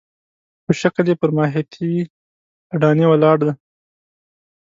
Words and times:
خو 0.63 0.71
شکل 0.81 1.05
یې 1.11 1.15
پر 1.21 1.29
ماهیتي 1.37 1.91
اډانې 2.73 3.05
ولاړ 3.09 3.37
دی. 3.45 3.51